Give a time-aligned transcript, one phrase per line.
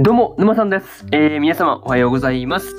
[0.00, 1.04] どうも、沼さんです。
[1.10, 2.72] えー皆様、おはようございます。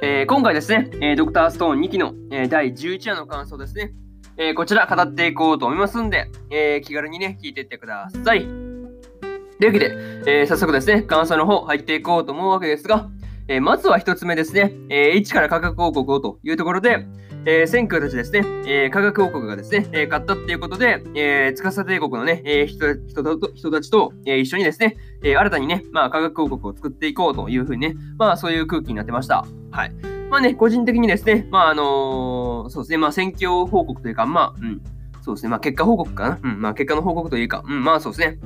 [0.00, 3.92] えー今回ですね、えードクターストーン2期の、え第11話の感想ですね、
[4.38, 8.40] えこちら語っていこうと思いますんで、え気軽にね、聞いていってください。
[8.40, 13.10] というわけで、え早速ですね、感想の方入っていこうと思うわけですが、
[13.46, 17.06] えまずは一つ目ですね、えー、1から科学王国をというところで、
[17.46, 29.44] えー、先空たちですね、えー科学王国がですね、えー勝ったっていうことで、えー、司帝国のね、えー人人と人たちと、えー一緒にですね、えー新たにね、まあ、科学王国を作っていこうというふうにね、まあ、そういう空気になってました。
[29.70, 29.92] はい。
[30.30, 34.80] まあね、個人的にですね、まあ、あのーそうですね、まあ、戦況報告というか、まあ、うん、
[35.20, 36.38] そうですね、まあ、結果報告かな。
[36.42, 38.38] うん、まあ、結果の報告というか、うん、まあ、そうですね。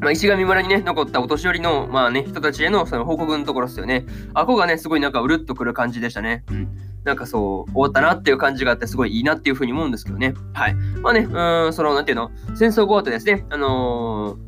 [0.00, 4.04] まあ、石神村にね、残ったお年寄りの、まあね、人たちへのその報告のところですよね。
[4.34, 6.44] あこがね、すごいなんかうるっとくる感じでしたね。
[6.50, 6.68] うん。
[7.06, 10.34] なんかそう、終わったなっていう感じがあって、すごいいいなっていうふうに思うんですけどね。
[10.52, 10.74] はい。
[10.74, 14.46] まあね、うん、その、なんていうの、戦争後後ですね、あのー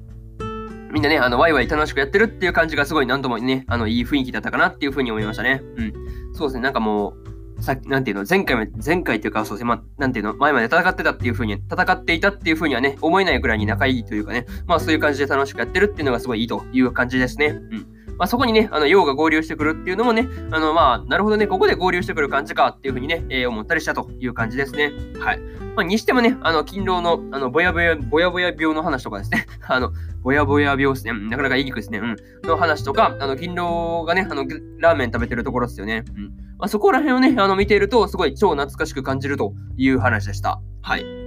[0.90, 5.62] みんなね、あの、ワイワイ楽しくやってるっていう感じがすごいなんともね、あの、いい雰囲気だったかなっていうふうに思いましたね。
[5.76, 5.92] うん。
[6.34, 7.14] そうですね、なんかも
[7.58, 17.46] う、さなんていうの、前回も、前回っていうか、そうですね、まあ、なんていうの、前まで戦ってたっていうふうに、戦っていたっていうふうにはね、思えないくらいに仲いいというかね、まあそういう感じで楽しくやってるっていうのがすごいいいという感じですね。
[17.48, 17.86] うん。
[18.18, 24.92] まあそこにね、あの、陽が合流してくるっていうのもね、あの、まあ、なるほどね、ここで合流してくる感じかっていうふうにね、えー思ったりしたという感じですね。
[25.20, 25.40] はい。
[25.76, 32.16] まあ、にしてもね、あの、勤労の、あの、ぼやぼや、ぼやぼや病の話とかですね、 あの、ぼやぼや病ですね、なかなか言いにくいですね、うん、
[32.48, 34.44] の話とか、あの、勤労がね、あの、
[34.80, 36.04] ラーメン食べてるところですよね。
[36.16, 36.24] うん。
[36.58, 40.60] まあ、そこら辺をね、あの、見ていると、すごい超懐かしく感じるという話でした。
[40.82, 41.17] はい。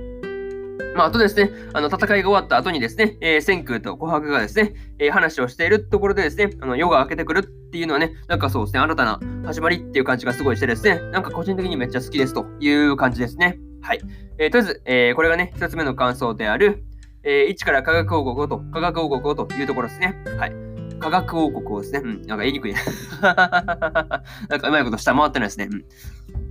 [0.95, 13.59] まあ、あとですね、あの、戦いが終わった後にですね、えー、千空と琥珀がですね、えー話をしているところでですね、あの、夜が明けてくるっていうのはね、なんかそうですね、新たな始まりっていう感じがすごいしてですね、なんか個人的にめっちゃ好きですという感じですね。
[13.81, 14.01] はい。
[14.37, 16.83] えーとりあえず、えこれがね、一つ目の感想である、
[17.23, 20.15] え1から科学王国をと、科学王国をというところですね。
[20.37, 20.71] はい。
[20.99, 22.01] 科学王国をですね。
[22.03, 22.73] うん、なんか言いにくい。
[23.21, 25.67] なんかうまいこと下回ってないですね。
[25.69, 25.85] うん。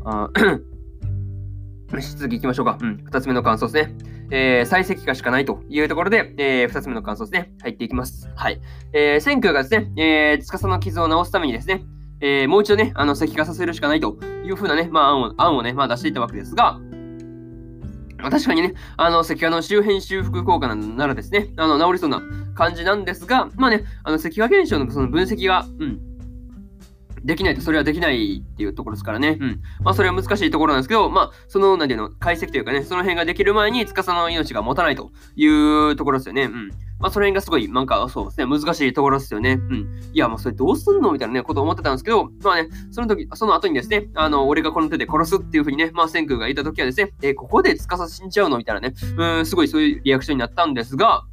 [0.05, 2.79] あーよし次行きましょうか。
[2.81, 3.03] うん。
[3.05, 3.95] 二つ目の感想ですね。
[4.33, 7.53] えー、最適化しかないというところで、えー、二つ目の感想ですね。
[7.63, 8.31] 入っていきます。
[8.37, 8.61] はい。
[8.93, 11.83] えー、千空がですね、えー、司の傷を治すためにですね、
[12.21, 16.79] えー、もう一度ね、あの、石化させるしかないというふうなね、まあ、案を、案をね、まあ、出していったわけですが、
[18.19, 22.23] まあ確かにね、あの、石化の周辺修復効果ならですね、あの、治りそうな
[22.55, 26.01] 感じなんですが、まあね、あの、石化現象のその分析が、うん、
[27.25, 29.39] できないとそれはできないっていうところですからね。
[29.41, 29.61] うん。
[29.83, 36.45] まあそれは難しいところなんですけど、まあその、なんていうの、解析というかね、その辺ができる前に司の命が持たないというところですよね。
[36.45, 36.69] うん。
[36.99, 39.53] まあその辺がすごい、なんかそうですね、難しいところですよね。
[39.53, 40.01] うん。
[40.13, 51.25] いや、まあそれどうすんのみたいなね、ことを思ってたんですけど、まあね、その時、その後にですね、あの、俺がこの手で殺すっていうふうにね、まあ千空が言った時はですね、えーここで司死んじゃうのみたいなね、うん、すごいそういうリアクションになったんですが、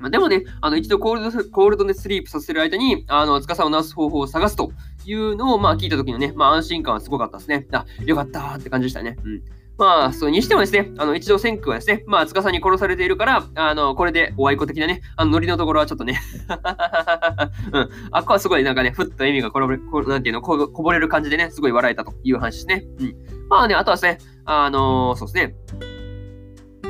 [0.00, 4.72] ま、でもね、あの一度コールドコールドでスリープさせる間に、あの、司を治す方法を探すと
[5.04, 7.66] いうのを、まあ、聞いた時のね、まあ、安心感はすごかったですね。
[7.72, 9.16] あ、よかったって感じでしたね。
[9.24, 9.42] うん。
[9.78, 16.20] まあ、それにしてもですね、あの、一度千空はですね、まあ、司に殺されているから、あの、これでおあいこ的なね、あの、ノリのところはちょっとね、
[17.72, 17.88] うん。
[18.10, 22.84] あっこはすごいなんかね、ふっと笑みがこぼれ、こなんていうの、ここぼれる感じでね、すごい笑えたという話ですね。
[22.98, 23.14] うん。
[23.48, 25.54] まあね、あとはですね、あのそうですね、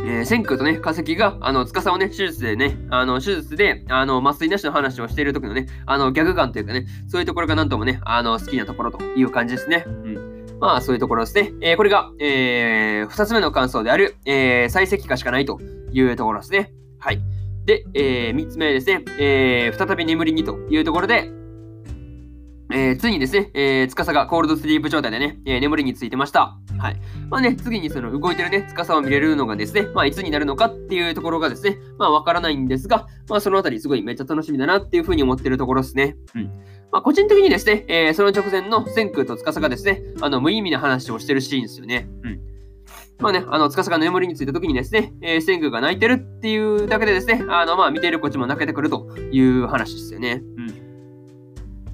[0.04, 9.84] えー、千空とね、化石が、あの、司をね、手術でね、あの、手術で、あの、麻酔なしの話をしている時のね、あの、ギャグ感というかね、そういうところがなんともね、あの、好きなところという感じですね。
[9.86, 10.46] うん。
[10.60, 11.52] まあ、そういうところですね。
[11.60, 15.60] えーこれが、えー、二つ目の感想である、えー、再石化しかないと
[15.92, 16.72] いうところですね。
[16.98, 17.20] はい。
[17.64, 21.30] で、えー、三つ目ですね、えー、再び眠りにというところで、
[22.72, 26.58] えー、ついにですね、えー、司がコールドスリープ状態でね、えー眠りについてました。
[26.78, 26.96] はい。
[27.28, 36.16] まあね、次にその動いてるね、司を見れるのがですね、まあいつになるのかっていうところがですね、まあわからないんですが、まあそのあたりすごいめっちゃ楽しみだなっていうふうに思ってるところですね。
[36.34, 36.44] うん。
[36.90, 42.08] まあ個人的にですね、えーその直前の千空と司がですね、あの無意味な話をしてるシーンですよね。
[42.22, 42.40] うん。
[43.18, 50.42] まあね、あの、司が眠りについた時にですね、えー、千空が泣いてるっていうだけでですね、あの、まあ見ているこっちも泣けてくるという話ですよね。
[50.56, 50.87] うん。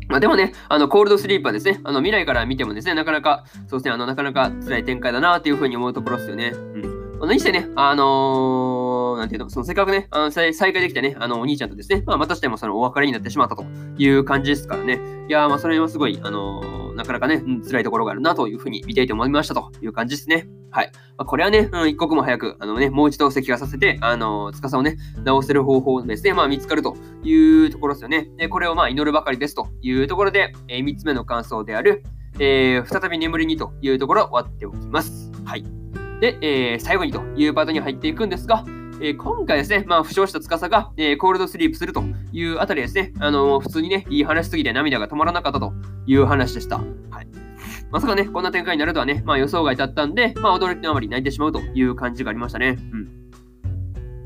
[0.09, 6.53] まあでもね、あの、コールドスリープはですね、あの、未来から見てもですね、なかなか、そうですね、あの、なかなか辛い展開だなというふうに思うところですよね。
[6.55, 7.19] うん。
[7.19, 13.65] まあ、何してね、あのー、なんていうの、そのせっかくね、あの再再会できたね、あの、お兄ちゃんとですね、まあ、またしてもそのお別れになってしまったと
[13.97, 15.01] いう感じですからね。
[15.29, 20.47] いやー、まあ、それはすごい、あのーなかなかね、うん辛いところがあるなというふうに見ていて思いましたという感じですね。
[20.71, 20.91] はい。
[21.17, 28.29] まあ、これはね、うん、一刻も早く、あのね、もう一度石化させて、あの、司をね、直せる方法ですね、まあ、見つかるというところですよね。
[28.37, 32.03] で、これをまあ、祈るばかりですというところで、えー、3つ目の感想である、
[32.41, 35.31] えー再び眠りにというところを終わっておきます。
[35.45, 35.65] はい。
[36.21, 38.65] で、えー最後にというパートに入っていくんですが、
[39.01, 42.03] えー、今回ですね、まあ、負傷した司が、えー、コールドスリープすると
[42.33, 45.73] いうあたりですね、あの普通にね、いい話すぎて涙が止まらなかったと
[46.07, 46.79] いう話でした。
[46.79, 47.45] はい。
[47.91, 52.77] まさかね、こんな展開になるとはね、まあ予想外だったんで、まあ驚きのあまり泣いてしまうという感じがありましたね。
[52.93, 53.14] うん。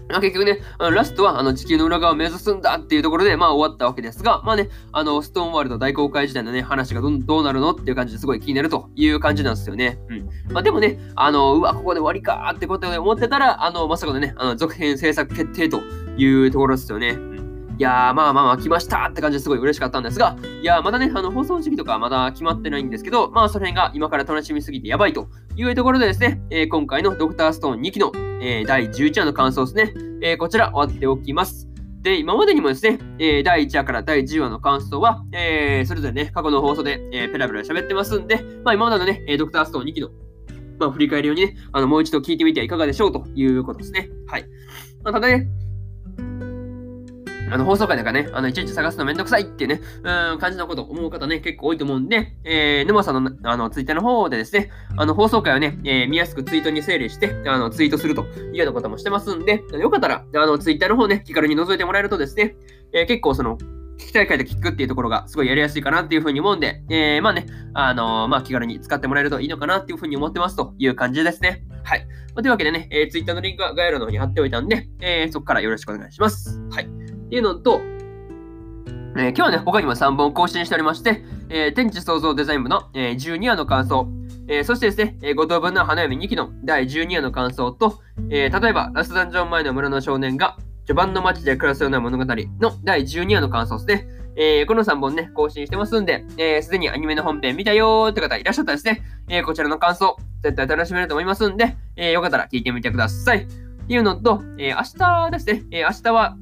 [0.09, 9.99] ま、結局ね、ラストはあの地球の裏側を目指すんだっていうところで、まあ終わったわけですが、まあね、あの、ストーンワールド大公開時代のね、話がどどうなるのっていう感じですごい気になるという感じなんですよね。
[10.09, 10.29] うん。
[10.53, 15.83] まあでもね、あの、うわ、ここで終わりかってことで思ってたら、あの、まさかのね、あの続編制作決定と
[16.17, 17.11] いうところですよね。
[17.11, 17.39] うん
[17.79, 29.93] いやー、まあまあまあ、来ましたって感じですごい嬉しかったんですが、いやー、まだね、あの、放送時期とかまだ決まってないんですけど、まあ、その辺が今から楽しみすぎてやばいというところでですね、えー、今回のドクターストーン2期の、えー、第11話の感想ですね、
[30.23, 31.69] えー、こちら終わっておきます。
[32.02, 40.11] で、今までにもですね、えー、第1話から第10話の感想は、えー、それぞれね、過去の放送で、えー、ペラペラ喋ってますんで、まあ今までのね、ドクターストーン2期の、
[40.79, 44.08] まあ振り返るようにね、あの、もう一度聞いてみてはいかがでしょうということですね。
[44.26, 44.44] はい。
[45.02, 45.49] まあ、ただね、
[47.50, 62.56] あの、放送回だかね、あの、いちいち探すのめんどくさいってね、うん、感じのこと思う方ね、結構多いと思うんで、えー、沼さんの、あの、ツイッターの方でですね、あの、放送回をね、えー、見やすくツイートに整理して、あの、ツイートするというようなこともしてますんで、よかったら、あの、ツイッターの方ね、気軽に覗いてもらえるとですね、
[62.93, 63.59] えー、結構その、
[63.99, 71.65] 聞きたい回で聞くっていうところがすごいやりやすいかなっていうふうに思うんで、えー、まあね、あのー、まあ気軽に使ってもらえるといいのかなっていうふうに思ってますという感じですね。
[71.83, 72.06] はい。
[72.35, 76.61] まあ、というわけでね、えー、Twitter のリンクは概要欄の方に貼っておいたんで、えー、そこからよろしくお願いします。
[76.71, 76.98] はい。
[77.29, 77.83] っていうのと、
[79.19, 84.09] えー、今日はね、他にも3本更新しておりまして、えー、天地創造デザイン部の、えー、12話の感想、
[84.49, 92.37] えー、そしてですね、えー、五等分の花嫁2期の第12話の感想と、えー、例えば、ラストダンジョン前の村の少年が序盤の街で暮らすような物語の
[92.83, 94.19] 第12話の感想ですね。
[94.37, 103.39] えー、この3本ね、更新してますんで、す、えー、で、にアニメの本編見たよーって方いらっしゃったらですね、えー、こちらの感想、絶対楽しめると思いますんで、えー、よかったら聞いてみてください。
[103.39, 106.37] っていうのと、えー、明日ですね、えー、明日は、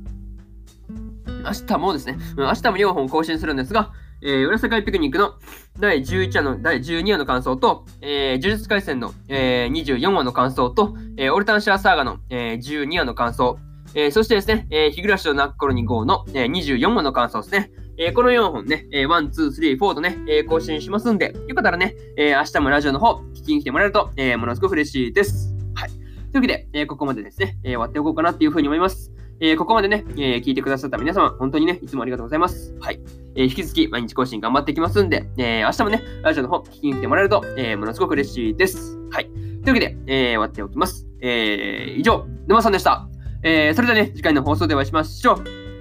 [1.47, 5.35] 明日もですね、明日も4本更新するんですが、えー、裏世界ピクニックの
[5.79, 13.59] 第11話の第12話の感想と、えー、呪術廻戦の、えー、24話の感想と、えー、オルタンシャーサーガの、えー、12話の感想、
[13.95, 17.71] えー、そしてですね、えー、日暮らしの泣く頃に GO の、えー、24話の感想ですね。
[17.99, 25.55] えー、この4本ね、えー、1、2、3、4とね、えー、更新しますんで、よかったらね、えー、明日もラジオの方、聞きに来てもらえると、えー、ものすごく嬉しいです。
[25.75, 25.91] はい。
[25.91, 29.16] というわけで、えー、ここまでですね、えー、終わっておこうかなっていうふうに思います。
[29.41, 32.75] えー、ここまでね、えー、聞いてくださった皆様、本当にね、いつもありがとうございます。
[32.81, 33.01] はい。
[33.35, 38.99] えー、引き続き毎日更新頑張っていきますんで、え明日もね、ラジオの方、聞きに来てもらえると、えものすごく嬉しいです。
[39.11, 39.27] はい。
[39.27, 41.07] というわけで、え終わっておきます。
[41.21, 43.09] え以上、沼さんでした。
[43.43, 45.37] えそれではね、次回の放送でお会いしましょう。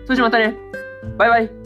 [0.06, 0.56] それじゃまたね。
[1.18, 1.65] バイバイ。